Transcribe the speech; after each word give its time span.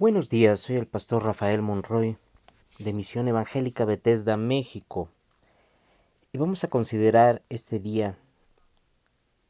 Buenos 0.00 0.28
días, 0.28 0.60
soy 0.60 0.76
el 0.76 0.86
pastor 0.86 1.24
Rafael 1.24 1.60
Monroy 1.60 2.16
de 2.78 2.92
Misión 2.92 3.26
Evangélica 3.26 3.84
Bethesda, 3.84 4.36
México. 4.36 5.08
Y 6.30 6.38
vamos 6.38 6.62
a 6.62 6.68
considerar 6.68 7.42
este 7.48 7.80
día 7.80 8.16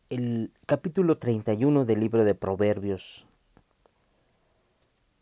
el 0.09 0.51
capítulo 0.65 1.19
31 1.19 1.85
del 1.85 2.01
libro 2.01 2.25
de 2.25 2.35
Proverbios. 2.35 3.27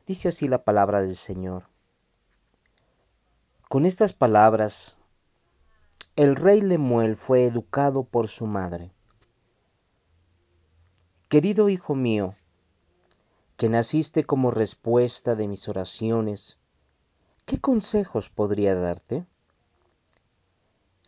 Dice 0.07 0.29
así 0.29 0.47
la 0.47 0.63
palabra 0.63 1.03
del 1.03 1.17
Señor. 1.17 1.65
Con 3.69 3.85
estas 3.85 4.13
palabras, 4.13 4.95
el 6.15 6.37
rey 6.37 6.61
Lemuel 6.61 7.17
fue 7.17 7.47
educado 7.47 8.05
por 8.05 8.29
su 8.29 8.47
madre. 8.47 8.93
Querido 11.29 11.69
hijo 11.69 11.97
mío, 11.97 12.37
que 13.57 13.71
naciste 13.71 14.25
como 14.25 14.51
respuesta 14.51 15.35
de 15.35 15.49
mis 15.49 15.67
oraciones, 15.69 16.59
¿qué 17.47 17.59
consejos 17.59 18.29
podría 18.29 18.75
darte? 18.75 19.27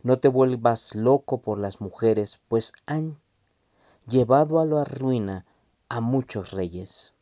No 0.01 0.19
te 0.19 0.29
vuelvas 0.29 0.95
loco 0.95 1.41
por 1.41 1.59
las 1.59 1.79
mujeres, 1.79 2.39
pues 2.47 2.73
han 2.87 3.19
llevado 4.07 4.59
a 4.59 4.65
la 4.65 4.83
ruina 4.83 5.45
a 5.89 6.01
muchos 6.01 6.51
reyes. 6.51 7.13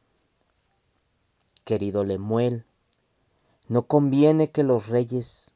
Querido 1.66 2.06
Lemuel, 2.06 2.66
no 3.68 3.86
conviene 3.86 4.48
que 4.48 4.64
los 4.64 4.88
reyes 4.88 5.54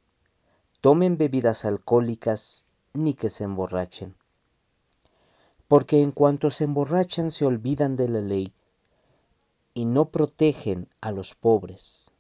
tomen 0.82 1.18
bebidas 1.18 1.64
alcohólicas 1.64 2.66
ni 2.94 3.14
que 3.14 3.30
se 3.30 3.46
emborrachen, 3.46 4.18
porque 5.70 6.02
en 6.02 6.12
cuanto 6.12 6.50
se 6.50 6.66
emborrachan 6.66 7.32
se 7.32 7.46
olvidan 7.46 7.96
de 7.96 8.10
la 8.10 8.20
ley 8.20 8.54
y 9.74 9.86
no 9.86 10.10
protegen 10.10 10.90
a 11.02 11.12
los 11.12 11.36
pobres. 11.36 12.12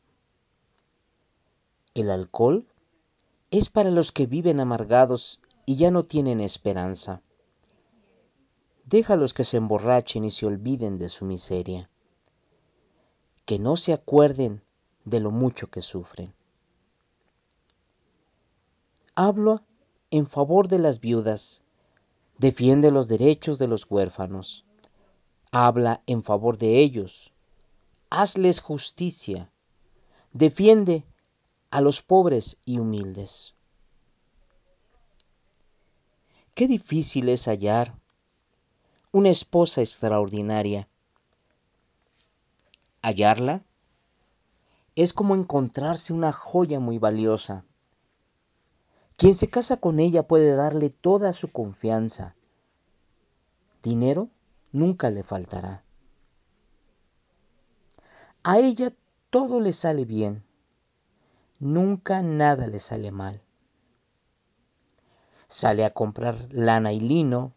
El 1.93 2.10
alcohol 2.10 2.66
es 3.49 3.70
para 3.70 3.91
los 3.91 4.12
que 4.12 4.26
viven 4.26 4.60
amargados 4.60 5.41
y 5.66 5.76
ya 5.76 5.91
no 5.91 6.04
tienen 6.04 6.40
esperanza. 6.40 7.21
Déjalos 8.85 9.34
que 9.34 9.43
se 9.43 9.58
emborrachen 9.58 10.24
y 10.26 10.32
se 10.32 10.46
olviden 10.46 10.98
de 10.98 11.10
su 11.10 11.26
miseria, 11.26 11.90
que 13.46 13.60
no 13.60 13.76
se 13.76 13.93
acuerden 13.93 14.62
de 15.05 15.20
lo 15.20 15.32
mucho 15.32 15.70
que 15.70 15.82
sufren. 15.82 16.34
Hablo 19.15 19.62
en 20.10 20.26
favor 20.26 20.68
de 20.68 20.80
las 20.80 20.99
viudas, 20.99 21.62
defiende 22.38 22.91
los 22.91 23.08
derechos 23.08 23.60
de 23.60 23.68
los 23.68 23.86
huérfanos, 23.90 24.65
habla 25.52 26.02
en 26.08 26.24
favor 26.24 26.58
de 26.58 26.80
ellos, 26.80 27.30
hazles 28.12 28.59
justicia, 28.59 29.49
defiende 30.34 31.05
a 31.70 31.79
los 31.79 32.01
pobres 32.01 32.57
y 32.65 32.77
humildes. 32.77 33.55
Qué 36.53 36.68
difícil 36.68 37.29
es 37.29 37.48
hallar 37.48 37.95
una 39.13 39.29
esposa 39.29 39.81
extraordinaria. 39.81 40.90
Hallarla 43.01 43.63
es 44.96 45.13
como 45.13 45.34
encontrarse 45.34 46.12
una 46.12 46.34
joya 46.34 46.81
muy 46.81 46.98
valiosa. 46.98 47.63
Quien 49.15 49.35
se 49.35 49.49
casa 49.49 49.77
con 49.77 50.01
ella 50.01 50.27
puede 50.27 50.53
darle 50.53 50.90
toda 50.90 51.31
su 51.31 51.49
confianza. 51.49 52.35
Dinero 53.81 54.27
nunca 54.73 55.09
le 55.09 55.23
faltará. 55.23 55.85
A 58.43 58.57
ella 58.57 58.91
todo 59.29 59.59
le 59.59 59.71
sale 59.71 60.03
bien, 60.03 60.43
nunca 61.59 62.23
nada 62.23 62.65
le 62.65 62.79
sale 62.79 63.11
mal. 63.11 63.39
Sale 65.47 65.85
a 65.85 65.94
comprar 65.94 66.47
lana 66.50 66.91
y 66.91 67.00
lino 67.00 67.53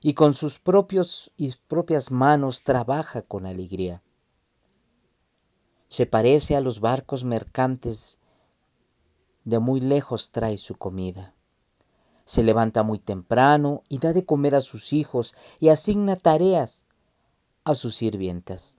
y 0.00 0.14
con 0.14 0.32
sus 0.32 0.58
propios 0.58 1.30
y 1.36 1.52
propias 1.68 2.10
manos 2.10 2.62
trabaja 2.62 3.20
con 3.20 3.44
alegría. 3.44 4.02
Se 5.88 6.06
parece 6.06 6.56
a 6.56 6.62
los 6.62 6.80
barcos 6.80 7.24
mercantes, 7.24 8.18
de 9.44 9.58
muy 9.58 9.82
lejos 9.82 10.30
trae 10.30 10.56
su 10.56 10.76
comida. 10.76 11.34
Se 12.24 12.42
levanta 12.42 12.82
muy 12.82 12.98
temprano 12.98 13.82
y 13.90 13.98
da 13.98 14.14
de 14.14 14.24
comer 14.24 14.54
a 14.54 14.62
sus 14.62 14.94
hijos 14.94 15.34
y 15.60 15.68
asigna 15.68 16.16
tareas 16.16 16.86
a 17.64 17.74
sus 17.74 17.94
sirvientas. 17.96 18.78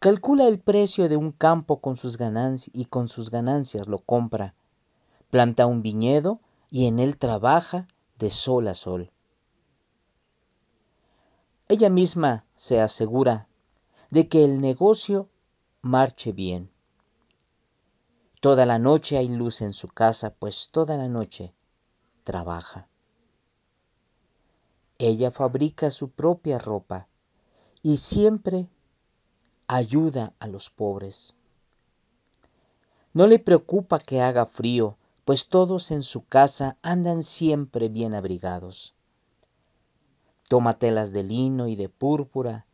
Calcula 0.00 0.48
el 0.48 0.58
precio 0.58 1.10
de 1.10 1.18
un 1.18 1.30
campo 1.30 1.82
con 1.82 1.98
sus 1.98 2.16
ganancias 2.16 2.74
y 2.74 2.86
con 2.86 3.06
sus 3.06 3.30
ganancias 3.30 3.86
lo 3.86 3.98
compra. 3.98 4.54
Planta 5.28 5.66
un 5.66 5.82
viñedo 5.82 6.40
y 6.70 6.86
en 6.86 6.98
él 7.00 7.18
trabaja 7.18 7.86
de 8.18 8.30
sol 8.30 8.68
a 8.68 8.74
sol. 8.74 9.10
Ella 11.68 11.90
misma 11.90 12.46
se 12.54 12.80
asegura 12.80 13.46
de 14.08 14.26
que 14.26 14.42
el 14.42 14.62
negocio 14.62 15.28
marche 15.82 16.32
bien. 16.32 16.70
Toda 18.40 18.64
la 18.64 18.78
noche 18.78 19.18
hay 19.18 19.28
luz 19.28 19.60
en 19.60 19.74
su 19.74 19.88
casa, 19.88 20.32
pues 20.32 20.70
toda 20.70 20.96
la 20.96 21.08
noche 21.08 21.52
trabaja. 22.24 22.88
Ella 24.96 25.30
fabrica 25.30 25.90
su 25.90 26.08
propia 26.08 26.58
ropa 26.58 27.06
y 27.82 27.98
siempre 27.98 28.66
ayuda 29.72 30.32
a 30.40 30.48
los 30.48 30.68
pobres. 30.68 31.32
No 33.12 33.28
le 33.28 33.38
preocupa 33.38 34.00
que 34.00 34.20
haga 34.20 34.44
frío, 34.44 34.96
pues 35.24 35.46
todos 35.46 35.92
en 35.92 36.02
su 36.02 36.24
casa 36.24 36.76
andan 36.82 37.22
siempre 37.22 37.88
bien 37.88 38.14
abrigados. 38.14 38.94
Toma 40.48 40.76
telas 40.76 41.12
de 41.12 41.22
lino 41.22 41.68
y 41.68 41.76
de 41.76 41.88
púrpura, 41.88 42.66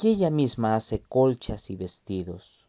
y 0.00 0.08
ella 0.08 0.30
misma 0.30 0.76
hace 0.76 0.98
colchas 1.00 1.68
y 1.68 1.76
vestidos. 1.76 2.64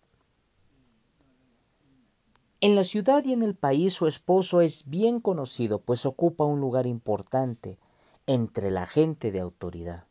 En 2.60 2.76
la 2.76 2.84
ciudad 2.84 3.24
y 3.24 3.32
en 3.32 3.42
el 3.42 3.56
país 3.56 3.94
su 3.94 4.06
esposo 4.06 4.60
es 4.60 4.90
bien 4.90 5.22
conocido, 5.22 5.80
pues 5.80 6.06
ocupa 6.06 6.44
un 6.44 6.60
lugar 6.60 6.88
importante 6.88 7.78
entre 8.28 8.70
la 8.70 8.86
gente 8.86 9.32
de 9.32 9.40
autoridad. 9.40 10.04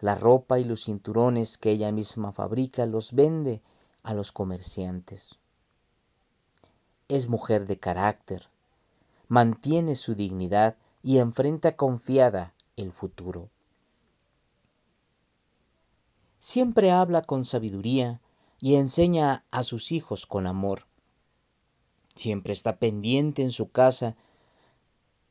La 0.00 0.14
ropa 0.14 0.58
y 0.58 0.64
los 0.64 0.84
cinturones 0.84 1.58
que 1.58 1.70
ella 1.70 1.92
misma 1.92 2.32
fabrica 2.32 2.86
los 2.86 3.12
vende 3.12 3.60
a 4.02 4.14
los 4.14 4.32
comerciantes. 4.32 5.38
Es 7.08 7.28
mujer 7.28 7.66
de 7.66 7.78
carácter, 7.78 8.48
mantiene 9.28 9.94
su 9.94 10.14
dignidad 10.14 10.76
y 11.02 11.18
enfrenta 11.18 11.76
confiada 11.76 12.54
el 12.76 12.92
futuro. 12.92 13.50
Siempre 16.38 16.90
habla 16.90 17.20
con 17.22 17.44
sabiduría 17.44 18.20
y 18.60 18.76
enseña 18.76 19.44
a 19.50 19.62
sus 19.62 19.92
hijos 19.92 20.24
con 20.24 20.46
amor. 20.46 20.84
Siempre 22.14 22.54
está 22.54 22.76
pendiente 22.76 23.42
en 23.42 23.50
su 23.50 23.70
casa 23.70 24.16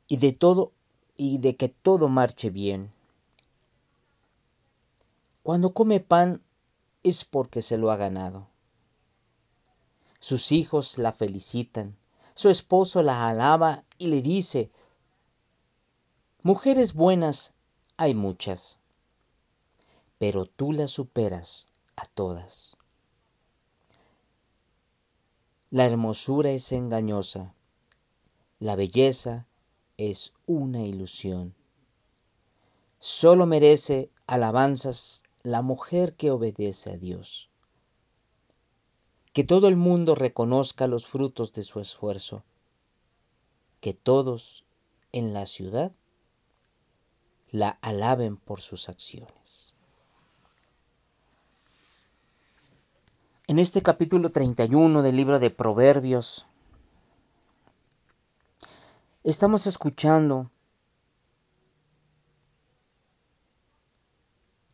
y 0.07 0.17
de 0.17 0.31
todo 0.31 0.71
y 1.15 1.39
de 1.39 1.55
que 1.55 1.69
todo 1.69 2.07
marche 2.07 2.51
bien. 2.51 2.91
Cuando 5.49 5.73
come 5.73 5.99
pan 5.99 6.43
es 7.01 7.25
porque 7.25 7.63
se 7.63 7.79
lo 7.79 7.89
ha 7.89 7.95
ganado. 7.95 8.49
Sus 10.19 10.51
hijos 10.51 10.99
la 10.99 11.11
felicitan, 11.11 11.97
su 12.35 12.49
esposo 12.49 13.01
la 13.01 13.27
alaba 13.27 13.83
y 13.97 14.09
le 14.09 14.21
dice, 14.21 14.69
mujeres 16.43 16.93
buenas 16.93 17.55
hay 17.97 18.13
muchas, 18.13 18.77
pero 20.19 20.45
tú 20.45 20.71
las 20.71 20.91
superas 20.91 21.67
a 21.95 22.05
todas. 22.05 22.77
La 25.71 25.87
hermosura 25.87 26.51
es 26.51 26.71
engañosa, 26.71 27.55
la 28.59 28.75
belleza 28.75 29.47
es 29.97 30.31
una 30.45 30.83
ilusión. 30.83 31.55
Solo 32.99 33.47
merece 33.47 34.11
alabanzas 34.27 35.23
la 35.43 35.61
mujer 35.61 36.15
que 36.15 36.31
obedece 36.31 36.91
a 36.91 36.97
Dios. 36.97 37.49
Que 39.33 39.43
todo 39.43 39.67
el 39.67 39.75
mundo 39.75 40.15
reconozca 40.15 40.87
los 40.87 41.05
frutos 41.05 41.53
de 41.53 41.63
su 41.63 41.79
esfuerzo. 41.79 42.43
Que 43.79 43.93
todos 43.93 44.65
en 45.11 45.33
la 45.33 45.45
ciudad 45.45 45.91
la 47.51 47.77
alaben 47.81 48.37
por 48.37 48.61
sus 48.61 48.89
acciones. 48.89 49.73
En 53.47 53.57
este 53.57 53.81
capítulo 53.81 54.29
31 54.29 55.01
del 55.01 55.15
libro 55.15 55.39
de 55.39 55.49
Proverbios, 55.49 56.45
estamos 59.23 59.65
escuchando 59.65 60.51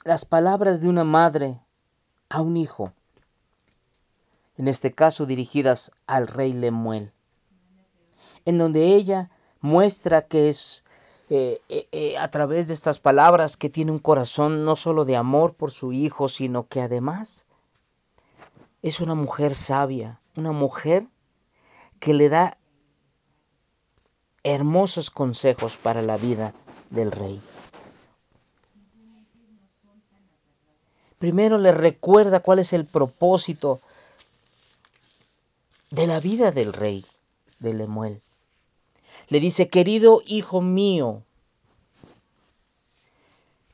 las 0.06 0.24
palabras 0.24 0.82
de 0.82 0.88
una 0.88 1.04
madre 1.04 1.60
a 2.30 2.42
un 2.42 2.58
hijo, 2.58 2.94
en 4.56 4.68
este 4.68 4.94
caso 4.94 5.26
dirigidas 5.26 5.92
al 6.06 6.28
rey 6.28 6.54
Lemuel, 6.54 7.12
en 8.46 8.60
donde 8.60 8.94
ella 8.94 9.32
muestra 9.62 10.22
que 10.22 10.48
es 10.48 10.84
eh, 11.32 11.60
eh, 11.70 11.88
eh, 11.92 12.18
a 12.20 12.30
través 12.30 12.68
de 12.68 12.76
estas 12.76 13.00
palabras 13.00 13.58
que 13.58 13.72
tiene 13.72 13.92
un 13.92 13.98
corazón 13.98 14.64
no 14.64 14.76
solo 14.76 15.06
de 15.06 15.16
amor 15.16 15.56
por 15.56 15.72
su 15.72 15.92
hijo, 15.92 16.30
sino 16.30 16.68
que 16.68 16.82
además 16.82 17.48
es 18.84 19.00
una 19.00 19.16
mujer 19.16 19.56
sabia, 19.56 20.22
una 20.36 20.52
mujer 20.52 21.08
que 22.00 22.14
le 22.14 22.30
da 22.30 22.60
hermosos 24.44 25.10
consejos 25.10 25.78
para 25.78 26.04
la 26.04 26.18
vida 26.18 26.54
del 26.92 27.12
rey. 27.12 27.42
Primero 31.20 31.58
le 31.58 31.72
recuerda 31.72 32.40
cuál 32.40 32.60
es 32.60 32.74
el 32.74 32.86
propósito 32.86 33.80
de 35.92 36.08
la 36.08 36.20
vida 36.20 36.52
del 36.52 36.74
rey 36.74 37.06
de 37.60 37.74
Lemuel. 37.74 38.22
Le 39.30 39.40
dice, 39.40 39.70
querido 39.70 40.22
hijo 40.26 40.62
mío, 40.62 41.24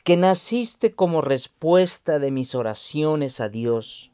que 0.03 0.17
naciste 0.17 0.93
como 0.93 1.21
respuesta 1.21 2.19
de 2.19 2.31
mis 2.31 2.55
oraciones 2.55 3.39
a 3.39 3.49
Dios 3.49 4.11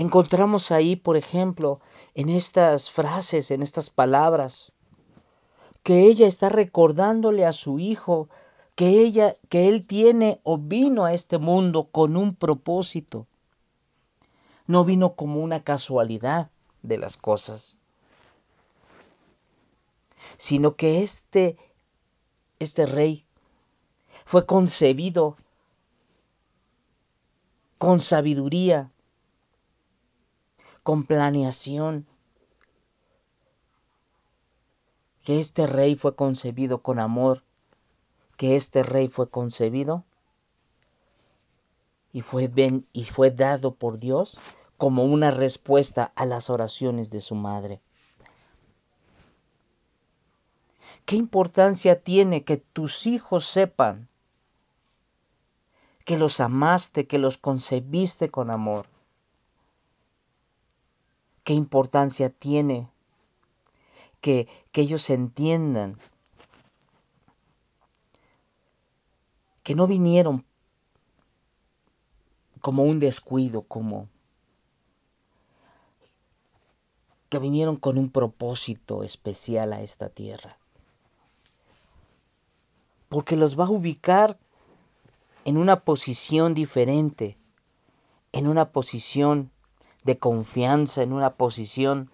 Encontramos 0.00 0.70
ahí, 0.70 0.96
por 0.96 1.18
ejemplo, 1.18 1.78
en 2.14 2.30
estas 2.30 2.90
frases, 2.90 3.50
en 3.50 3.62
estas 3.62 3.90
palabras, 3.90 4.72
que 5.82 6.06
ella 6.06 6.26
está 6.26 6.48
recordándole 6.48 7.44
a 7.44 7.52
su 7.52 7.78
hijo 7.78 8.30
que 8.74 9.00
ella 9.00 9.36
que 9.48 9.68
él 9.68 9.86
tiene 9.86 10.40
o 10.42 10.58
vino 10.58 11.04
a 11.04 11.12
este 11.12 11.38
mundo 11.38 11.88
con 11.90 12.16
un 12.16 12.34
propósito. 12.34 13.26
No 14.66 14.84
vino 14.84 15.14
como 15.14 15.40
una 15.40 15.62
casualidad 15.64 16.50
de 16.82 16.98
las 16.98 17.16
cosas, 17.16 17.76
sino 20.36 20.76
que 20.76 21.02
este 21.02 21.56
este 22.58 22.86
rey 22.86 23.24
fue 24.24 24.46
concebido 24.46 25.36
con 27.78 27.98
sabiduría, 28.00 28.92
con 30.82 31.04
planeación. 31.04 32.06
Que 35.24 35.38
este 35.38 35.66
rey 35.66 35.96
fue 35.96 36.14
concebido 36.14 36.82
con 36.82 36.98
amor, 36.98 37.42
que 38.40 38.56
este 38.56 38.82
rey 38.82 39.08
fue 39.08 39.28
concebido 39.28 40.02
y 42.10 42.22
fue, 42.22 42.50
y 42.90 43.04
fue 43.04 43.30
dado 43.30 43.74
por 43.74 43.98
Dios 43.98 44.38
como 44.78 45.04
una 45.04 45.30
respuesta 45.30 46.10
a 46.14 46.24
las 46.24 46.48
oraciones 46.48 47.10
de 47.10 47.20
su 47.20 47.34
madre. 47.34 47.82
¿Qué 51.04 51.16
importancia 51.16 52.00
tiene 52.00 52.42
que 52.42 52.56
tus 52.56 53.06
hijos 53.06 53.44
sepan 53.44 54.08
que 56.06 56.16
los 56.16 56.40
amaste, 56.40 57.06
que 57.06 57.18
los 57.18 57.36
concebiste 57.36 58.30
con 58.30 58.50
amor? 58.50 58.86
qué 61.44 61.52
importancia 61.52 62.30
tiene 62.30 62.88
que, 64.22 64.48
que 64.72 64.80
ellos 64.80 65.10
entiendan 65.10 65.98
que 69.62 69.74
no 69.74 69.86
vinieron 69.86 70.44
como 72.60 72.84
un 72.84 73.00
descuido, 73.00 73.62
como 73.62 74.08
que 77.28 77.38
vinieron 77.38 77.76
con 77.76 77.96
un 77.96 78.10
propósito 78.10 79.04
especial 79.04 79.72
a 79.72 79.80
esta 79.80 80.08
tierra. 80.08 80.58
Porque 83.08 83.36
los 83.36 83.58
va 83.58 83.66
a 83.66 83.70
ubicar 83.70 84.38
en 85.44 85.56
una 85.56 85.84
posición 85.84 86.54
diferente, 86.54 87.38
en 88.32 88.46
una 88.46 88.72
posición 88.72 89.50
de 90.04 90.18
confianza, 90.18 91.02
en 91.02 91.12
una 91.12 91.34
posición 91.34 92.10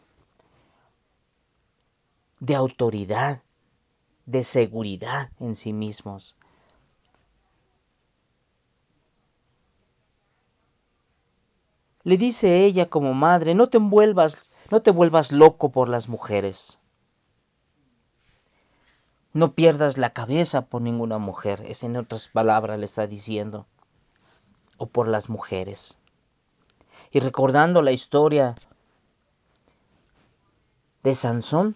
de 2.41 2.55
autoridad, 2.55 3.43
de 4.27 4.45
seguridad 4.45 5.31
en 5.39 5.57
sí 5.57 5.73
mismos. 5.73 6.37
Le 12.07 12.17
dice 12.17 12.65
ella 12.65 12.89
como 12.89 13.13
madre, 13.13 13.55
no 13.55 13.69
te 13.69 13.79
envuelvas, 13.79 14.53
no 14.71 14.81
te 14.81 14.93
vuelvas 14.93 15.33
loco 15.33 15.71
por 15.71 15.89
las 15.89 16.09
mujeres. 16.09 16.79
No 19.33 19.53
pierdas 19.53 19.99
la 19.99 20.11
cabeza 20.11 20.63
por 20.63 20.81
ninguna 20.81 21.19
mujer, 21.19 21.63
es 21.67 21.83
en 21.83 21.97
otras 21.97 22.29
palabras 22.29 22.79
le 22.79 22.87
está 22.87 23.07
diciendo, 23.07 23.67
o 24.79 24.87
por 24.87 25.09
las 25.09 25.29
mujeres 25.29 25.99
y 27.17 27.21
recordando 27.21 27.83
la 27.83 27.93
historia 27.93 28.55
de 31.03 31.15
Sansón, 31.15 31.75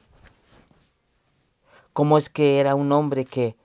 cómo 1.95 2.19
es 2.19 2.29
que 2.29 2.61
era 2.61 2.75
un 2.75 2.93
hombre 2.93 3.25
que, 3.25 3.57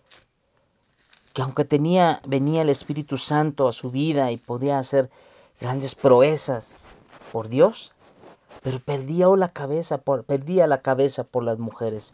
que 1.33 1.41
aunque 1.41 1.65
tenía, 1.65 2.21
venía 2.25 2.61
el 2.61 2.69
Espíritu 2.69 3.17
Santo 3.17 3.67
a 3.67 3.73
su 3.73 3.91
vida 3.91 4.31
y 4.31 4.37
podía 4.37 4.79
hacer 4.79 5.09
grandes 5.59 5.95
proezas 5.95 6.95
por 7.31 7.49
Dios, 7.49 7.93
pero 8.63 8.79
perdía 8.79 9.27
la 9.35 9.49
cabeza 9.49 9.97
por, 9.97 10.25
la 10.27 10.81
cabeza 10.81 11.23
por 11.23 11.43
las 11.43 11.59
mujeres. 11.59 12.13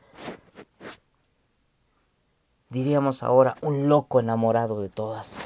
Diríamos 2.69 3.23
ahora 3.23 3.55
un 3.61 3.89
loco 3.89 4.19
enamorado 4.19 4.81
de 4.81 4.89
todas. 4.89 5.37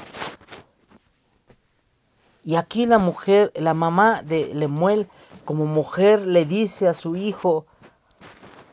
Y 2.44 2.54
aquí 2.54 2.86
la 2.86 2.98
mujer, 2.98 3.52
la 3.56 3.74
mamá 3.74 4.22
de 4.22 4.54
Lemuel, 4.54 5.08
como 5.44 5.66
mujer, 5.66 6.20
le 6.20 6.44
dice 6.44 6.86
a 6.86 6.92
su 6.92 7.16
hijo, 7.16 7.66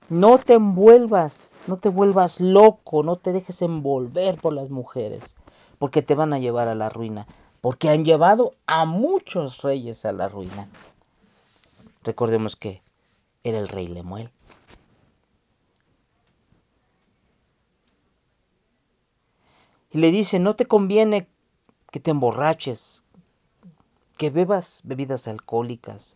no 0.10 0.38
te 0.38 0.54
envuelvas, 0.54 1.56
no 1.66 1.78
te 1.78 1.90
vuelvas 1.90 2.40
loco, 2.40 3.02
no 3.02 3.16
te 3.16 3.32
dejes 3.32 3.64
envolver 3.64 4.40
por 4.40 4.54
las 4.54 4.70
mujeres, 4.70 5.36
porque 5.80 6.04
te 6.04 6.14
van 6.14 6.34
a 6.34 6.40
llevar 6.40 6.68
a 6.68 6.76
la 6.76 6.90
ruina, 6.90 7.26
porque 7.64 7.88
han 7.88 8.04
llevado 8.04 8.56
a 8.68 8.84
muchos 8.84 9.62
reyes 9.62 10.04
a 10.04 10.12
la 10.12 10.28
ruina. 10.28 10.68
Recordemos 12.04 12.58
que 12.58 12.82
era 13.42 13.58
el 13.58 13.70
rey 13.70 13.88
Lemuel. 13.88 14.30
Y 19.92 20.00
le 20.00 20.12
dice, 20.12 20.40
no 20.40 20.58
te 20.58 20.66
conviene 20.66 21.30
que 21.90 22.02
te 22.02 22.12
emborraches, 22.12 23.06
que 24.18 24.30
bebas 24.30 24.82
bebidas 24.84 25.30
alcohólicas, 25.30 26.16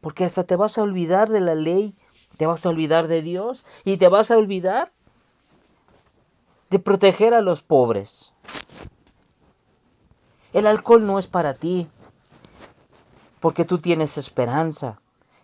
porque 0.00 0.24
hasta 0.24 0.42
te 0.42 0.56
vas 0.56 0.78
a 0.78 0.82
olvidar 0.82 1.28
de 1.28 1.38
la 1.38 1.54
ley, 1.54 1.94
te 2.38 2.46
vas 2.46 2.66
a 2.66 2.70
olvidar 2.70 3.06
de 3.06 3.22
Dios 3.22 3.64
y 3.84 3.98
te 3.98 4.08
vas 4.08 4.32
a 4.32 4.36
olvidar 4.36 4.90
de 6.70 6.80
proteger 6.80 7.34
a 7.34 7.40
los 7.40 7.62
pobres. 7.62 8.32
El 10.56 10.66
alcohol 10.66 11.06
no 11.06 11.18
es 11.18 11.26
para 11.26 11.52
ti, 11.52 11.86
porque 13.40 13.66
tú 13.66 13.76
tienes 13.76 14.16
esperanza. 14.16 15.02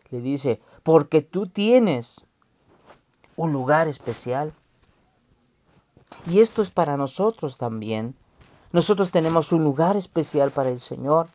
Le 0.08 0.22
dice, 0.22 0.58
porque 0.82 1.20
tú 1.20 1.46
tienes 1.46 2.24
un 3.36 3.52
lugar 3.52 3.88
especial. 3.88 4.54
Y 6.26 6.40
esto 6.40 6.62
es 6.62 6.70
para 6.70 6.96
nosotros 6.96 7.58
también. 7.58 8.14
Nosotros 8.72 9.10
tenemos 9.10 9.52
un 9.52 9.64
lugar 9.64 9.96
especial 9.96 10.50
para 10.50 10.70
el 10.70 10.80
Señor. 10.80 11.28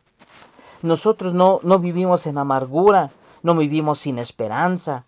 Nosotros 0.82 1.32
no, 1.32 1.60
no 1.62 1.78
vivimos 1.78 2.26
en 2.26 2.38
amargura, 2.38 3.12
no 3.44 3.54
vivimos 3.54 4.00
sin 4.00 4.18
esperanza. 4.18 5.04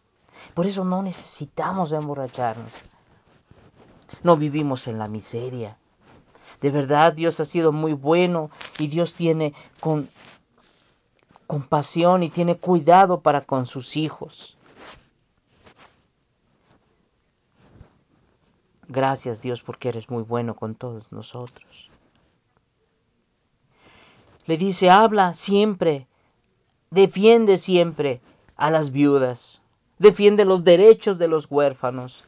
Por 0.55 0.67
eso 0.67 0.85
no 0.85 1.03
necesitamos 1.03 1.91
emborracharnos. 1.91 2.71
No 4.23 4.37
vivimos 4.37 4.87
en 4.87 5.01
la 5.01 5.09
miseria. 5.09 5.77
De 6.61 6.71
verdad 6.71 7.13
Dios 7.13 7.41
ha 7.41 7.45
sido 7.45 7.73
muy 7.73 7.93
bueno 7.93 8.51
y 8.79 8.89
Dios 8.89 9.15
tiene 9.15 9.55
con, 9.81 10.09
compasión 11.47 12.23
y 12.23 12.29
tiene 12.29 12.57
cuidado 12.57 13.21
para 13.21 13.41
con 13.41 13.67
sus 13.67 13.97
hijos. 13.97 14.57
Gracias 18.89 19.41
Dios 19.41 19.63
porque 19.63 19.89
eres 19.89 20.11
muy 20.11 20.23
bueno 20.23 20.55
con 20.55 20.75
todos 20.75 21.11
nosotros. 21.13 21.91
Le 24.47 24.57
dice, 24.57 24.91
habla 24.91 25.33
siempre, 25.33 26.09
defiende 26.91 27.57
siempre 27.57 28.21
a 28.57 28.71
las 28.71 28.91
viudas, 28.91 29.61
defiende 29.99 30.45
los 30.45 30.65
derechos 30.65 31.19
de 31.19 31.29
los 31.29 31.51
huérfanos. 31.51 32.25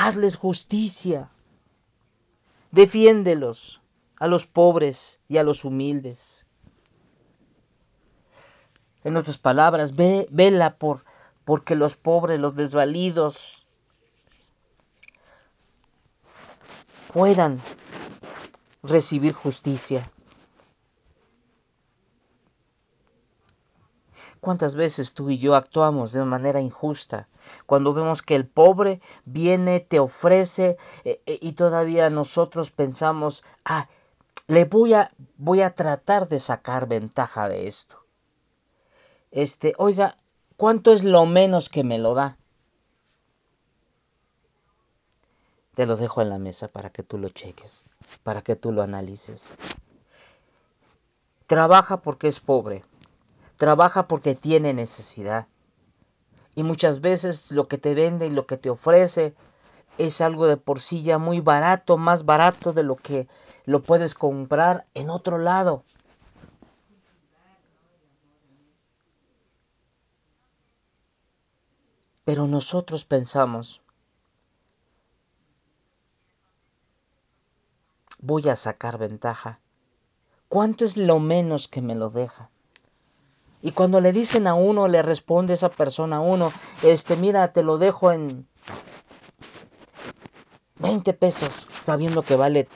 Hazles 0.00 0.36
justicia. 0.36 1.28
Defiéndelos 2.70 3.80
a 4.20 4.28
los 4.28 4.46
pobres 4.46 5.18
y 5.28 5.38
a 5.38 5.42
los 5.42 5.64
humildes. 5.64 6.46
En 9.02 9.16
otras 9.16 9.38
palabras, 9.38 9.96
ve, 9.96 10.28
vela 10.30 10.78
por 10.78 11.04
porque 11.44 11.74
los 11.74 11.96
pobres, 11.96 12.38
los 12.38 12.54
desvalidos 12.54 13.66
puedan 17.12 17.60
recibir 18.84 19.32
justicia. 19.32 20.08
¿Cuántas 24.40 24.74
veces 24.74 25.14
tú 25.14 25.30
y 25.30 25.38
yo 25.38 25.54
actuamos 25.54 26.12
de 26.12 26.24
manera 26.24 26.60
injusta? 26.60 27.28
Cuando 27.66 27.92
vemos 27.92 28.22
que 28.22 28.34
el 28.34 28.46
pobre 28.46 29.00
viene, 29.24 29.80
te 29.80 29.98
ofrece 29.98 30.76
eh, 31.04 31.20
eh, 31.26 31.38
y 31.40 31.52
todavía 31.52 32.08
nosotros 32.10 32.70
pensamos, 32.70 33.44
ah, 33.64 33.88
le 34.46 34.64
voy 34.64 34.94
a, 34.94 35.12
voy 35.36 35.62
a 35.62 35.74
tratar 35.74 36.28
de 36.28 36.38
sacar 36.38 36.86
ventaja 36.86 37.48
de 37.48 37.66
esto. 37.66 38.04
Este, 39.30 39.74
oiga, 39.76 40.16
¿cuánto 40.56 40.92
es 40.92 41.04
lo 41.04 41.26
menos 41.26 41.68
que 41.68 41.84
me 41.84 41.98
lo 41.98 42.14
da? 42.14 42.38
Te 45.74 45.86
lo 45.86 45.96
dejo 45.96 46.22
en 46.22 46.30
la 46.30 46.38
mesa 46.38 46.68
para 46.68 46.90
que 46.90 47.02
tú 47.02 47.18
lo 47.18 47.28
cheques, 47.28 47.86
para 48.22 48.42
que 48.42 48.56
tú 48.56 48.72
lo 48.72 48.82
analices. 48.82 49.48
Trabaja 51.46 51.98
porque 51.98 52.28
es 52.28 52.40
pobre, 52.40 52.84
trabaja 53.58 54.08
porque 54.08 54.34
tiene 54.34 54.72
necesidad. 54.72 55.46
Y 56.54 56.62
muchas 56.62 57.00
veces 57.00 57.52
lo 57.52 57.68
que 57.68 57.76
te 57.76 57.94
vende 57.94 58.26
y 58.26 58.30
lo 58.30 58.46
que 58.46 58.56
te 58.56 58.70
ofrece 58.70 59.34
es 59.98 60.20
algo 60.20 60.46
de 60.46 60.56
por 60.56 60.80
sí 60.80 61.02
ya 61.02 61.18
muy 61.18 61.40
barato, 61.40 61.98
más 61.98 62.24
barato 62.24 62.72
de 62.72 62.84
lo 62.84 62.96
que 62.96 63.28
lo 63.66 63.82
puedes 63.82 64.14
comprar 64.14 64.86
en 64.94 65.10
otro 65.10 65.38
lado. 65.38 65.82
Pero 72.24 72.46
nosotros 72.46 73.04
pensamos, 73.04 73.80
voy 78.20 78.48
a 78.48 78.56
sacar 78.56 78.98
ventaja. 78.98 79.58
¿Cuánto 80.48 80.84
es 80.84 80.96
lo 80.96 81.18
menos 81.18 81.66
que 81.68 81.82
me 81.82 81.94
lo 81.94 82.10
deja? 82.10 82.50
Y 83.60 83.72
cuando 83.72 84.00
le 84.00 84.12
dicen 84.12 84.46
a 84.46 84.54
uno, 84.54 84.86
le 84.88 85.02
responde 85.02 85.54
esa 85.54 85.68
persona 85.68 86.16
a 86.16 86.20
uno, 86.20 86.52
este, 86.82 87.16
mira, 87.16 87.52
te 87.52 87.62
lo 87.62 87.76
dejo 87.78 88.12
en 88.12 88.46
20 90.76 91.12
pesos, 91.14 91.66
sabiendo 91.80 92.22
que 92.22 92.36
vale 92.36 92.68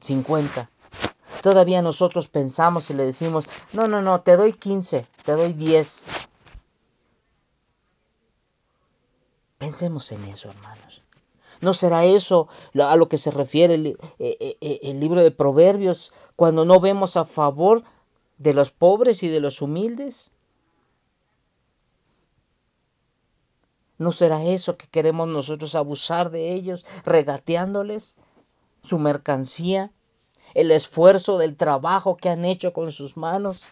50. 0.00 0.70
Todavía 1.42 1.82
nosotros 1.82 2.28
pensamos 2.28 2.90
y 2.90 2.94
le 2.94 3.04
decimos, 3.04 3.46
no, 3.72 3.86
no, 3.86 4.00
no, 4.00 4.22
te 4.22 4.36
doy 4.36 4.54
15, 4.54 5.06
te 5.24 5.32
doy 5.32 5.52
10. 5.52 6.08
Pensemos 9.58 10.10
en 10.12 10.24
eso, 10.24 10.48
hermanos. 10.50 11.02
¿No 11.60 11.72
será 11.72 12.04
eso 12.04 12.48
a 12.78 12.96
lo 12.96 13.08
que 13.08 13.18
se 13.18 13.30
refiere 13.30 13.74
el, 13.74 13.86
eh, 13.86 13.96
eh, 14.18 14.56
eh, 14.60 14.80
el, 14.82 15.00
libro 15.00 15.22
de 15.22 15.30
Proverbios 15.30 16.12
cuando 16.36 16.64
no 16.64 16.80
vemos 16.80 17.16
a 17.16 17.24
favor 17.24 17.82
de 18.38 18.54
los 18.54 18.70
pobres 18.70 19.22
y 19.22 19.28
de 19.28 19.40
los 19.40 19.62
humildes? 19.62 20.30
¿No 23.98 24.12
será 24.12 24.44
eso 24.44 24.76
que 24.76 24.88
queremos 24.88 25.28
nosotros 25.28 25.74
abusar 25.74 26.30
de 26.30 26.52
ellos, 26.52 26.84
regateándoles 27.04 28.16
su 28.82 28.98
mercancía, 28.98 29.90
el 30.54 30.70
esfuerzo 30.70 31.38
del 31.38 31.56
trabajo 31.56 32.16
que 32.16 32.28
han 32.28 32.44
hecho 32.44 32.72
con 32.72 32.92
sus 32.92 33.16
manos? 33.16 33.62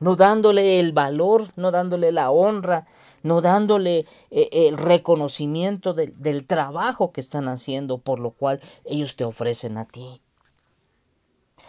No 0.00 0.16
dándole 0.16 0.80
el 0.80 0.92
valor, 0.92 1.48
no 1.56 1.70
dándole 1.70 2.12
la 2.12 2.30
honra, 2.30 2.86
no 3.22 3.40
dándole 3.40 4.06
eh, 4.30 4.48
el 4.52 4.78
reconocimiento 4.78 5.92
del 5.92 6.46
trabajo 6.46 7.12
que 7.12 7.20
están 7.20 7.48
haciendo, 7.48 7.98
por 7.98 8.20
lo 8.20 8.30
cual 8.30 8.60
ellos 8.84 9.16
te 9.16 9.24
ofrecen 9.24 9.76
a 9.76 9.86
ti. 9.86 10.22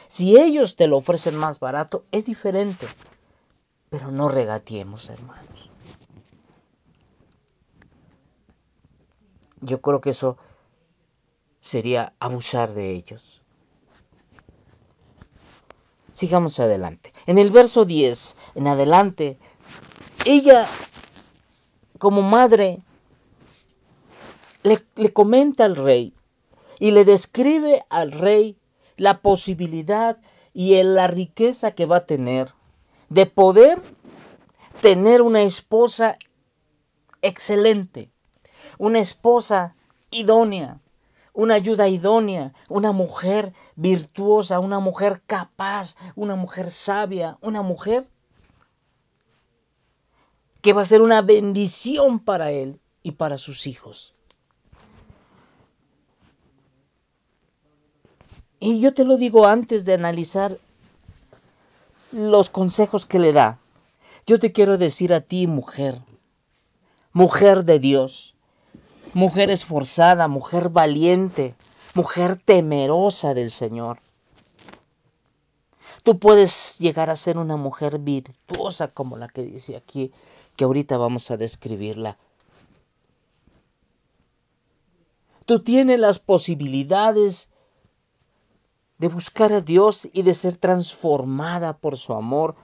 Si 0.10 0.39
ellos 0.39 0.75
te 0.75 0.88
lo 0.88 0.98
ofrecen 0.98 1.36
más 1.36 1.60
barato, 1.60 2.04
es 2.12 2.25
diferente. 2.25 2.88
Pero 3.92 4.10
no 4.10 4.28
regatiemos, 4.28 5.08
hermanos. 5.08 5.70
Yo 9.62 9.80
creo 9.82 10.01
que 10.01 10.10
eso 10.10 10.38
sería 11.62 12.13
abusar 12.20 12.74
de 12.74 12.92
ellos. 12.92 13.44
Sigamos 16.12 16.60
adelante. 16.60 17.13
En 17.28 17.38
el 17.38 17.51
verso 17.51 17.86
10, 17.86 18.36
en 18.56 18.68
adelante, 18.68 19.38
ella 20.25 20.68
como 22.00 22.24
madre 22.24 22.80
le, 24.63 24.82
le 24.96 25.13
comenta 25.13 25.66
al 25.66 25.75
rey 25.75 26.16
y 26.80 26.89
le 26.92 27.06
describe 27.06 27.86
al 27.89 28.12
rey 28.12 28.59
la 29.00 29.22
posibilidad 29.22 30.18
y 30.53 30.82
la 30.84 31.08
riqueza 31.08 31.72
que 31.72 31.86
va 31.86 31.98
a 31.98 32.06
tener 32.06 32.53
de 33.10 33.25
poder 33.25 33.82
tener 34.82 35.22
una 35.22 35.41
esposa 35.41 36.18
excelente, 37.22 38.12
una 38.77 39.00
esposa 39.00 39.74
idónea, 40.12 40.79
una 41.34 41.56
ayuda 41.56 41.88
idónea, 41.88 42.53
una 42.68 42.91
mujer 42.91 43.53
virtuosa, 43.75 44.60
una 44.60 44.79
mujer 44.79 45.22
capaz, 45.25 45.96
una 46.15 46.36
mujer 46.36 46.70
sabia, 46.70 47.38
una 47.41 47.62
mujer 47.62 48.08
que 50.62 50.74
va 50.74 50.82
a 50.82 50.86
ser 50.86 51.01
una 51.01 51.22
bendición 51.22 52.20
para 52.20 52.51
él 52.51 52.79
y 53.01 53.13
para 53.13 53.38
sus 53.38 53.65
hijos. 53.65 54.13
Y 58.60 58.80
yo 58.80 58.94
te 58.94 59.06
lo 59.06 59.18
digo 59.18 59.48
antes 59.48 59.86
de 59.86 59.94
analizar 59.94 60.58
los 62.12 62.50
consejos 62.50 63.06
que 63.06 63.20
le 63.20 63.32
da. 63.32 63.60
Yo 64.25 64.39
te 64.39 64.51
quiero 64.51 64.78
decir 64.78 65.13
a 65.13 65.22
ti, 65.22 65.48
mujer, 65.48 66.01
mujer 67.13 67.63
de 67.63 67.80
Dios, 67.80 68.36
mujer 69.13 69.50
esforzada, 69.50 70.28
mujer 70.28 70.70
valiente, 70.70 71.56
mujer 71.94 72.38
temerosa 72.44 73.34
del 73.34 73.50
Señor. 73.50 74.00
Tú 76.04 76.20
puedes 76.20 76.78
llegar 76.80 77.10
a 77.10 77.16
ser 77.16 77.38
una 77.38 77.56
mujer 77.56 78.00
virtuosa 78.00 78.89
como 78.89 79.18
la 79.18 79.28
que 79.28 79.44
dice 79.44 79.75
aquí, 79.75 80.12
que 80.56 80.66
ahorita 80.66 80.98
vamos 80.98 81.32
a 81.32 81.38
describirla. 81.38 82.18
Tú 85.46 85.62
tienes 85.63 86.00
las 86.00 86.20
posibilidades 86.20 87.50
de 89.00 89.08
buscar 89.08 89.53
a 89.53 89.62
Dios 89.62 90.08
y 90.13 90.22
de 90.22 90.34
ser 90.34 90.58
transformada 90.58 91.77
por 91.77 91.98
su 91.98 92.13
amor. 92.13 92.56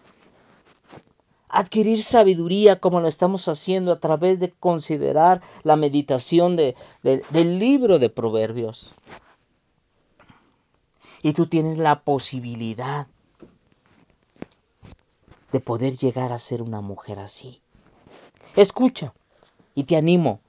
Adquirir 1.47 2.03
sabiduría 2.03 2.79
como 2.81 2.99
lo 2.99 3.07
estamos 3.07 3.47
haciendo 3.47 3.93
a 3.93 3.99
través 3.99 4.41
de 4.41 4.51
considerar 4.51 5.41
la 5.63 5.77
meditación 5.77 6.57
de, 6.57 6.75
del 7.03 7.59
libro 7.59 7.97
de 7.97 8.09
Proverbios. 8.09 8.93
Y 11.23 11.33
tú 11.33 11.47
tienes 11.47 11.77
la 11.77 12.03
posibilidad 12.03 13.07
de 15.53 15.59
poder 15.61 15.97
llegar 15.97 16.33
a 16.33 16.37
ser 16.37 16.61
una 16.61 16.81
mujer 16.81 17.17
así. 17.19 17.61
Escucha 18.57 19.13
y 19.73 19.85
te 19.85 19.95
animo 19.95 20.41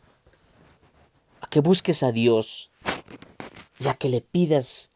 a 1.40 1.46
que 1.46 1.60
busques 1.60 2.02
a 2.02 2.10
Dios 2.10 2.70
y 3.78 3.86
a 3.86 3.94
que 3.94 4.08
le 4.08 4.20
pidas 4.20 4.90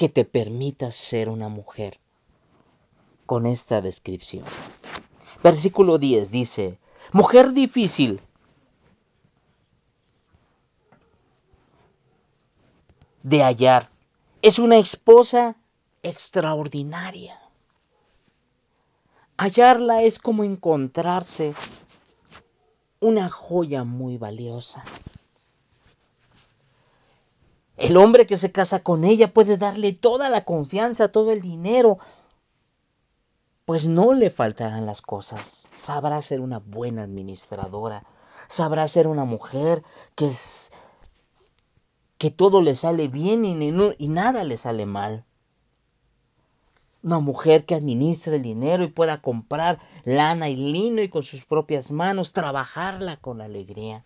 que 0.00 0.08
te 0.08 0.24
permita 0.24 0.90
ser 0.90 1.28
una 1.28 1.50
mujer 1.50 2.00
con 3.26 3.46
esta 3.46 3.82
descripción. 3.82 4.46
Versículo 5.42 5.98
10 5.98 6.30
dice, 6.30 6.78
mujer 7.12 7.52
difícil. 7.52 8.18
de 13.22 13.42
hallar. 13.42 13.90
Es 14.40 14.58
una 14.58 14.78
esposa 14.78 15.56
extraordinaria. 16.02 17.38
Hallarla 19.36 20.00
es 20.00 20.18
como 20.18 20.44
encontrarse 20.44 21.52
una 23.00 23.28
joya 23.28 23.84
muy 23.84 24.16
valiosa. 24.16 24.82
El 27.80 27.96
hombre 27.96 28.26
que 28.26 28.36
se 28.36 28.52
casa 28.52 28.82
con 28.82 29.04
ella 29.04 29.32
puede 29.32 29.56
darle 29.56 29.94
toda 29.94 30.28
la 30.28 30.44
confianza, 30.44 31.08
todo 31.08 31.32
el 31.32 31.40
dinero, 31.40 31.98
pues 33.64 33.88
no 33.88 34.12
le 34.12 34.28
faltarán 34.28 34.84
las 34.84 35.00
cosas. 35.00 35.66
Sabrá 35.76 36.20
ser 36.20 36.42
una 36.42 36.58
buena 36.58 37.04
administradora, 37.04 38.04
sabrá 38.48 38.86
ser 38.86 39.06
una 39.06 39.24
mujer 39.24 39.82
que 40.14 40.26
es 40.26 40.72
que 42.18 42.30
todo 42.30 42.60
le 42.60 42.74
sale 42.74 43.08
bien 43.08 43.46
y, 43.46 43.54
y 43.96 44.08
nada 44.08 44.44
le 44.44 44.58
sale 44.58 44.84
mal. 44.84 45.24
Una 47.02 47.18
mujer 47.18 47.64
que 47.64 47.74
administre 47.74 48.36
el 48.36 48.42
dinero 48.42 48.84
y 48.84 48.88
pueda 48.88 49.22
comprar 49.22 49.78
lana 50.04 50.50
y 50.50 50.56
lino 50.56 51.00
y 51.00 51.08
con 51.08 51.22
sus 51.22 51.46
propias 51.46 51.90
manos 51.90 52.34
trabajarla 52.34 53.16
con 53.16 53.40
alegría. 53.40 54.04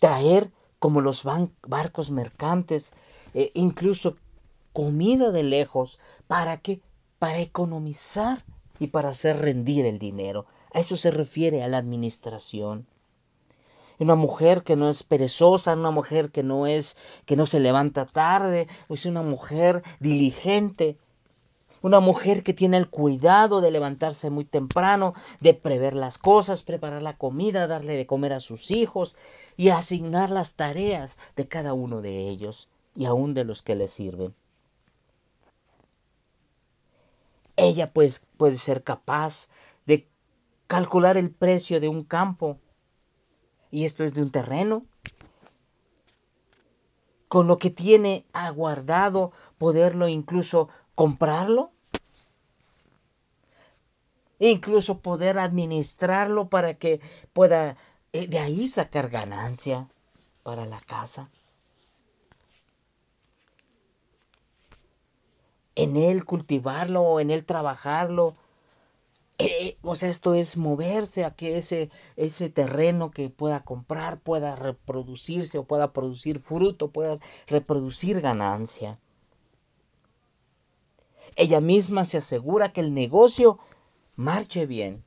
Traer 0.00 0.50
como 0.78 1.00
los 1.00 1.24
barcos 1.66 2.10
mercantes, 2.10 2.92
eh, 3.34 3.50
incluso 3.54 4.16
comida 4.72 5.30
de 5.32 5.42
lejos, 5.42 5.98
¿para 6.26 6.58
qué? 6.58 6.80
Para 7.18 7.40
economizar 7.40 8.44
y 8.78 8.88
para 8.88 9.10
hacer 9.10 9.38
rendir 9.38 9.86
el 9.86 9.98
dinero. 9.98 10.46
A 10.72 10.80
eso 10.80 10.96
se 10.96 11.10
refiere 11.10 11.62
a 11.62 11.68
la 11.68 11.78
administración 11.78 12.86
una 13.98 14.14
mujer 14.14 14.62
que 14.62 14.76
no 14.76 14.88
es 14.88 15.02
perezosa, 15.02 15.74
una 15.74 15.90
mujer 15.90 16.30
que 16.30 16.42
no 16.42 16.66
es 16.66 16.96
que 17.26 17.36
no 17.36 17.46
se 17.46 17.60
levanta 17.60 18.06
tarde, 18.06 18.68
es 18.88 19.06
una 19.06 19.22
mujer 19.22 19.82
diligente, 19.98 20.96
una 21.82 22.00
mujer 22.00 22.42
que 22.42 22.54
tiene 22.54 22.76
el 22.76 22.88
cuidado 22.88 23.60
de 23.60 23.70
levantarse 23.70 24.30
muy 24.30 24.44
temprano, 24.44 25.14
de 25.40 25.54
prever 25.54 25.94
las 25.94 26.18
cosas, 26.18 26.62
preparar 26.62 27.02
la 27.02 27.16
comida, 27.16 27.66
darle 27.66 27.96
de 27.96 28.06
comer 28.06 28.32
a 28.32 28.40
sus 28.40 28.70
hijos 28.70 29.16
y 29.58 29.70
asignar 29.70 30.30
las 30.30 30.54
tareas 30.54 31.18
de 31.34 31.48
cada 31.48 31.74
uno 31.74 32.00
de 32.00 32.28
ellos 32.28 32.68
y 32.94 33.06
aún 33.06 33.34
de 33.34 33.44
los 33.44 33.60
que 33.60 33.74
le 33.74 33.88
sirven. 33.88 34.34
Ella 37.56 37.92
pues 37.92 38.24
puede 38.36 38.56
ser 38.56 38.84
capaz 38.84 39.48
de 39.84 40.06
calcular 40.68 41.16
el 41.16 41.30
precio 41.30 41.80
de 41.80 41.88
un 41.88 42.04
campo 42.04 42.56
y 43.72 43.84
esto 43.84 44.04
es 44.04 44.14
de 44.14 44.22
un 44.22 44.30
terreno, 44.30 44.86
con 47.26 47.48
lo 47.48 47.58
que 47.58 47.70
tiene 47.70 48.24
aguardado 48.32 49.32
poderlo 49.58 50.06
incluso 50.06 50.68
comprarlo, 50.94 51.72
incluso 54.38 55.00
poder 55.00 55.40
administrarlo 55.40 56.48
para 56.48 56.74
que 56.74 57.00
pueda 57.32 57.76
de 58.12 58.38
ahí 58.38 58.68
sacar 58.68 59.10
ganancia 59.10 59.88
para 60.42 60.66
la 60.66 60.80
casa. 60.80 61.30
En 65.74 65.96
él 65.96 66.24
cultivarlo, 66.24 67.20
en 67.20 67.30
él 67.30 67.44
trabajarlo, 67.44 68.36
eh, 69.38 69.76
o 69.82 69.94
sea, 69.94 70.08
esto 70.08 70.34
es 70.34 70.56
moverse 70.56 71.24
a 71.24 71.30
que 71.30 71.56
ese, 71.56 71.90
ese 72.16 72.50
terreno 72.50 73.12
que 73.12 73.30
pueda 73.30 73.64
comprar 73.64 74.18
pueda 74.20 74.56
reproducirse 74.56 75.58
o 75.58 75.64
pueda 75.64 75.92
producir 75.92 76.40
fruto, 76.40 76.90
pueda 76.90 77.20
reproducir 77.46 78.20
ganancia. 78.20 78.98
Ella 81.36 81.60
misma 81.60 82.04
se 82.04 82.18
asegura 82.18 82.72
que 82.72 82.80
el 82.80 82.92
negocio 82.94 83.60
marche 84.16 84.66
bien. 84.66 85.04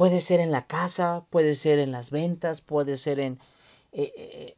Puede 0.00 0.20
ser 0.20 0.40
en 0.40 0.50
la 0.50 0.66
casa, 0.66 1.26
puede 1.28 1.54
ser 1.54 1.78
en 1.78 1.92
las 1.92 2.10
ventas, 2.10 2.62
puede 2.62 2.96
ser 2.96 3.20
en, 3.20 3.38
eh, 3.92 4.10
eh, 4.16 4.56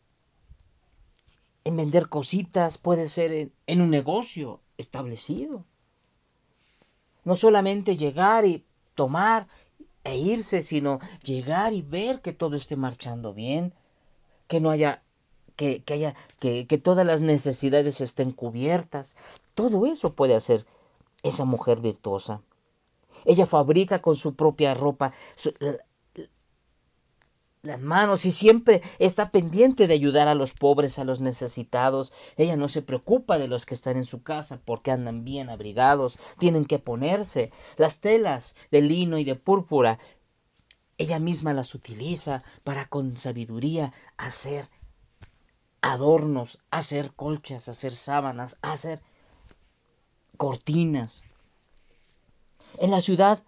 en 1.65 1.77
vender 1.77 2.09
cositas, 2.09 2.79
puede 2.79 3.09
ser 3.09 3.51
en 3.67 3.81
un 3.81 3.91
negocio 3.91 4.61
establecido. 4.79 5.65
No 7.25 7.35
solamente 7.35 7.97
llegar 7.97 8.45
y 8.45 8.65
tomar 8.95 9.49
e 10.05 10.17
irse, 10.17 10.63
sino 10.63 11.01
llegar 11.25 11.73
y 11.73 11.83
ver 11.83 12.21
que 12.21 12.33
todo 12.33 12.55
esté 12.55 12.77
marchando 12.77 13.35
bien, 13.35 13.75
que 14.47 14.61
no 14.61 14.71
haya, 14.71 15.03
que, 15.57 15.83
haya, 15.89 16.15
que, 16.39 16.69
que 16.69 16.79
todas 16.79 17.05
las 17.05 17.21
necesidades 17.21 18.01
estén 18.01 18.31
cubiertas. 18.31 19.17
Todo 19.55 19.87
eso 19.87 20.15
puede 20.15 20.37
hacer 20.37 20.65
esa 21.25 21.45
mujer 21.45 21.81
virtuosa. 21.81 22.43
Ella 23.25 23.47
fabrica 23.47 24.03
con 24.03 24.15
su 24.15 24.35
propia 24.35 24.75
ropa, 24.75 25.13
las 27.63 27.81
manos 27.81 28.25
y 28.25 28.33
siempre 28.33 28.83
está 28.99 29.31
pendiente 29.31 29.87
de 29.87 29.95
ayudar 29.95 30.27
a 30.27 30.35
los 30.35 30.53
pobres, 30.53 30.99
a 30.99 31.05
los 31.05 31.21
necesitados. 31.21 32.13
Ella 32.37 32.57
no 32.57 32.67
se 32.67 32.83
preocupa 32.83 33.39
de 33.39 33.47
los 33.47 33.67
que 33.67 33.75
están 33.75 33.97
en 33.97 34.05
su 34.05 34.25
casa 34.25 34.61
porque 34.65 34.91
andan 34.91 35.25
bien 35.25 35.49
abrigados, 35.49 36.19
tienen 36.39 36.65
que 36.65 36.81
ponerse 36.81 37.53
las 37.77 38.01
telas 38.01 38.57
de 38.73 38.83
lino 38.83 39.17
y 39.19 39.25
de 39.25 39.37
púrpura. 39.37 40.01
Ella 40.99 41.21
misma 41.21 41.53
las 41.53 41.75
utiliza 41.77 42.43
para 42.65 42.87
con 42.87 43.17
sabiduría 43.17 43.93
hacer 44.17 44.69
adornos, 45.83 46.59
hacer 46.71 47.13
colchas, 47.15 47.69
hacer 47.69 47.93
sábanas, 47.93 48.59
hacer 48.63 49.01
cortinas. 50.37 51.23
En 52.79 52.91
la 52.91 53.01
ciudad 53.01 53.43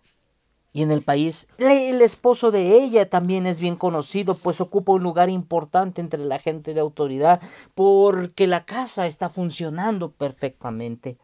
y 0.72 0.82
en 0.82 0.90
el 0.90 1.02
país, 1.02 1.48
el 1.58 2.02
esposo 2.02 2.50
de 2.50 2.82
ella 2.82 3.08
también 3.08 3.46
es 3.46 3.60
bien 3.60 3.76
conocido, 3.76 4.34
pues 4.34 4.60
ocupa 4.60 4.92
un 4.92 5.02
lugar 5.02 5.30
importante 5.30 6.00
entre 6.00 6.24
la 6.24 6.38
gente 6.38 6.74
de 6.74 6.80
autoridad, 6.80 7.40
porque 7.74 8.46
la 8.46 8.64
casa 8.64 9.06
está 9.06 9.30
funcionando 9.30 10.10
perfectamente. 10.10 11.16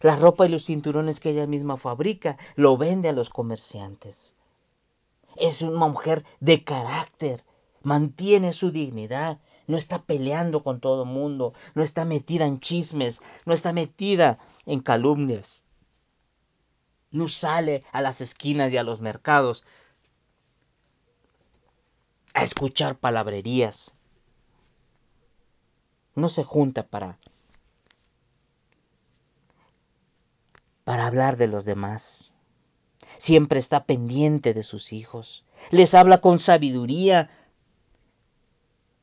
La 0.00 0.16
ropa 0.16 0.46
y 0.46 0.48
los 0.48 0.64
cinturones 0.64 1.20
que 1.20 1.30
ella 1.30 1.46
misma 1.46 1.76
fabrica 1.76 2.36
lo 2.56 2.76
vende 2.76 3.08
a 3.08 3.12
los 3.12 3.30
comerciantes. 3.30 4.34
Es 5.36 5.62
una 5.62 5.86
mujer 5.86 6.24
de 6.40 6.64
carácter, 6.64 7.44
mantiene 7.82 8.52
su 8.52 8.70
dignidad, 8.70 9.40
no 9.66 9.76
está 9.76 10.02
peleando 10.02 10.64
con 10.64 10.80
todo 10.80 11.04
el 11.04 11.10
mundo, 11.10 11.52
no 11.74 11.82
está 11.82 12.04
metida 12.04 12.46
en 12.46 12.58
chismes, 12.58 13.22
no 13.46 13.54
está 13.54 13.72
metida 13.72 14.38
en 14.66 14.80
calumnias 14.80 15.67
no 17.10 17.28
sale 17.28 17.84
a 17.92 18.02
las 18.02 18.20
esquinas 18.20 18.72
y 18.72 18.76
a 18.76 18.82
los 18.82 19.00
mercados 19.00 19.64
a 22.34 22.42
escuchar 22.42 22.96
palabrerías. 22.98 23.94
No 26.14 26.28
se 26.28 26.44
junta 26.44 26.86
para 26.86 27.18
para 30.84 31.06
hablar 31.06 31.36
de 31.36 31.48
los 31.48 31.64
demás. 31.64 32.32
Siempre 33.18 33.58
está 33.58 33.84
pendiente 33.84 34.54
de 34.54 34.62
sus 34.62 34.92
hijos. 34.92 35.44
Les 35.70 35.94
habla 35.94 36.20
con 36.20 36.38
sabiduría 36.38 37.30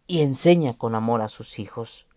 y 0.07 0.21
enseña 0.21 0.73
con 0.73 0.95
amor 0.95 1.21
a 1.21 1.29
sus 1.29 1.59
hijos. 1.59 2.07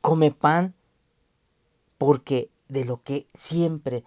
Come 0.00 0.30
pan 0.30 0.74
porque 1.96 2.50
de 2.74 2.84
lo 2.84 3.02
que 3.02 3.26
siempre, 3.32 4.04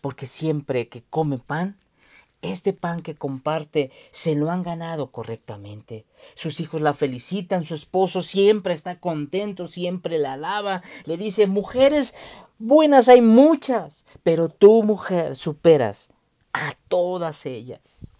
porque 0.00 0.26
siempre 0.26 0.88
que 0.88 1.02
come 1.02 1.38
pan, 1.38 1.76
este 2.40 2.72
pan 2.72 3.02
que 3.02 3.16
comparte 3.16 3.90
se 4.12 4.36
lo 4.36 4.50
han 4.50 4.62
ganado 4.62 5.10
correctamente. 5.10 6.06
Sus 6.36 6.60
hijos 6.60 6.80
la 6.80 6.94
felicitan, 6.94 7.64
su 7.64 7.74
esposo 7.74 8.22
siempre 8.22 8.74
está 8.74 9.00
contento, 9.00 9.66
siempre 9.66 10.18
la 10.18 10.34
alaba, 10.34 10.82
le 11.04 11.16
dice, 11.16 11.48
mujeres 11.48 12.14
buenas 12.58 13.08
hay 13.08 13.20
muchas, 13.20 14.06
pero 14.22 14.48
tú 14.48 14.84
mujer 14.84 15.34
superas 15.34 16.10
a 16.52 16.74
todas 16.88 17.44
ellas. 17.44 18.12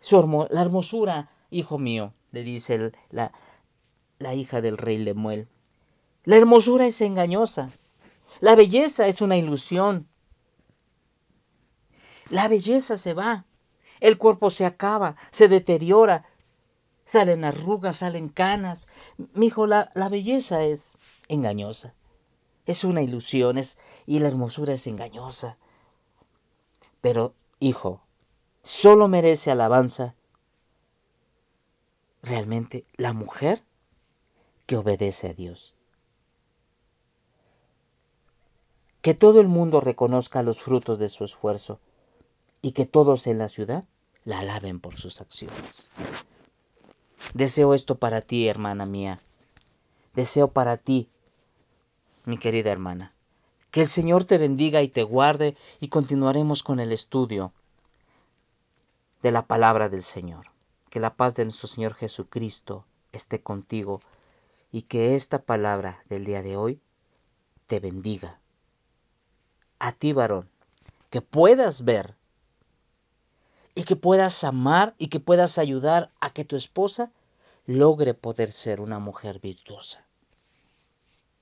Su 0.00 0.48
la 0.50 0.62
hermosura, 0.62 1.30
hijo 1.50 1.78
mío, 1.78 2.14
le 2.30 2.42
dice 2.42 2.92
la, 3.10 3.32
la 4.18 4.34
hija 4.34 4.62
del 4.62 4.78
rey 4.78 4.96
Lemuel, 4.96 5.48
la 6.24 6.36
hermosura 6.36 6.86
es 6.86 7.00
engañosa 7.02 7.70
la 8.42 8.56
belleza 8.56 9.06
es 9.06 9.20
una 9.20 9.36
ilusión. 9.36 10.08
La 12.28 12.48
belleza 12.48 12.96
se 12.96 13.14
va. 13.14 13.44
El 14.00 14.18
cuerpo 14.18 14.50
se 14.50 14.66
acaba, 14.66 15.14
se 15.30 15.46
deteriora. 15.46 16.26
Salen 17.04 17.44
arrugas, 17.44 17.98
salen 17.98 18.28
canas. 18.28 18.88
Mi 19.32 19.46
hijo, 19.46 19.68
la, 19.68 19.92
la 19.94 20.08
belleza 20.08 20.64
es 20.64 20.96
engañosa. 21.28 21.94
Es 22.66 22.82
una 22.82 23.02
ilusión 23.02 23.58
es, 23.58 23.78
y 24.06 24.18
la 24.18 24.26
hermosura 24.26 24.74
es 24.74 24.88
engañosa. 24.88 25.56
Pero, 27.00 27.36
hijo, 27.60 28.02
solo 28.64 29.06
merece 29.06 29.52
alabanza 29.52 30.16
realmente 32.22 32.86
la 32.94 33.12
mujer 33.12 33.62
que 34.66 34.78
obedece 34.78 35.28
a 35.28 35.32
Dios. 35.32 35.76
Que 39.02 39.14
todo 39.14 39.40
el 39.40 39.48
mundo 39.48 39.80
reconozca 39.80 40.44
los 40.44 40.62
frutos 40.62 41.00
de 41.00 41.08
su 41.08 41.24
esfuerzo 41.24 41.80
y 42.62 42.70
que 42.70 42.86
todos 42.86 43.26
en 43.26 43.38
la 43.38 43.48
ciudad 43.48 43.84
la 44.24 44.38
alaben 44.38 44.78
por 44.78 44.96
sus 44.96 45.20
acciones. 45.20 45.90
Deseo 47.34 47.74
esto 47.74 47.96
para 47.96 48.20
ti, 48.20 48.46
hermana 48.46 48.86
mía. 48.86 49.18
Deseo 50.14 50.48
para 50.48 50.76
ti, 50.76 51.08
mi 52.24 52.38
querida 52.38 52.70
hermana, 52.70 53.12
Que 53.72 53.80
el 53.80 53.88
Señor 53.88 54.24
te 54.24 54.38
bendiga 54.38 54.82
y 54.82 54.88
te 54.88 55.02
guarde 55.02 55.56
y 55.80 55.88
continuaremos 55.88 56.62
con 56.62 56.78
el 56.78 56.92
estudio 56.92 57.52
de 59.22 59.32
la 59.32 59.46
palabra 59.46 59.88
del 59.88 60.02
Señor. 60.02 60.46
Que 60.90 61.00
la 61.00 61.16
paz 61.16 61.34
de 61.34 61.44
nuestro 61.44 61.66
Señor 61.68 61.94
Jesucristo 61.94 62.84
esté 63.12 63.42
contigo 63.42 64.00
y 64.70 64.82
que 64.82 65.14
esta 65.14 65.42
palabra 65.42 66.04
del 66.08 66.24
día 66.24 66.42
de 66.42 66.56
hoy 66.56 66.80
te 67.66 67.80
bendiga. 67.80 68.41
A 69.88 69.90
ti, 69.90 70.12
varón, 70.12 70.48
que 71.10 71.22
puedas 71.22 71.84
ver 71.84 72.14
y 73.74 73.82
que 73.82 73.96
puedas 73.96 74.44
amar 74.44 74.94
y 74.96 75.08
que 75.08 75.18
puedas 75.18 75.58
ayudar 75.58 76.12
a 76.20 76.32
que 76.32 76.44
tu 76.44 76.54
esposa 76.54 77.10
logre 77.66 78.14
poder 78.14 78.48
ser 78.48 78.80
una 78.80 79.00
mujer 79.00 79.40
virtuosa. 79.40 80.06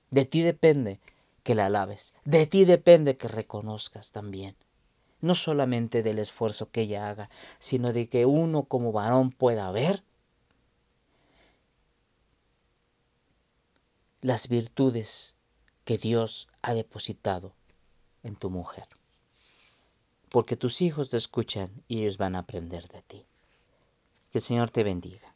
De 0.09 0.25
ti 0.25 0.41
depende 0.41 0.99
que 1.43 1.53
la 1.53 1.67
alabes. 1.67 2.15
De 2.25 2.47
ti 2.47 2.65
depende 2.65 3.15
que 3.15 3.27
reconozcas 3.27 4.11
también. 4.11 4.55
No 5.19 5.35
solamente 5.35 6.01
del 6.01 6.17
esfuerzo 6.17 6.71
que 6.71 6.81
ella 6.81 7.09
haga, 7.09 7.29
sino 7.59 7.93
de 7.93 8.09
que 8.09 8.25
uno 8.25 8.63
como 8.63 8.91
varón 8.91 9.29
pueda 9.29 9.69
ver 9.69 10.03
las 14.21 14.47
virtudes 14.47 15.35
que 15.85 15.99
Dios 15.99 16.47
ha 16.63 16.73
depositado 16.73 17.53
en 18.23 18.35
tu 18.35 18.49
mujer. 18.49 18.87
Porque 20.29 20.55
tus 20.55 20.81
hijos 20.81 21.09
te 21.09 21.17
escuchan 21.17 21.71
y 21.87 22.01
ellos 22.01 22.17
van 22.17 22.35
a 22.35 22.39
aprender 22.39 22.87
de 22.87 23.01
ti. 23.01 23.25
Que 24.31 24.37
el 24.37 24.41
Señor 24.41 24.71
te 24.71 24.83
bendiga. 24.83 25.30